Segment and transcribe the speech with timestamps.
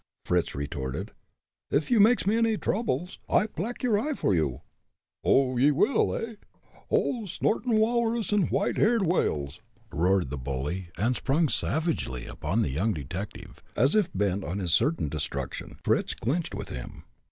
[0.25, 1.11] Fritz retorted.
[1.71, 4.61] "Uff you makes me any droubles, I plack your eye for you!"
[5.23, 5.57] "Oh!
[5.57, 6.37] ye wull, hey?
[6.89, 7.27] Oh!
[7.27, 9.61] snortin' walrusses an' white haired whales!"
[9.91, 14.73] roared the bully, and sprung savagely upon the young detective, as if bent on his
[14.73, 17.03] certain destruction, Fritz clinched with him.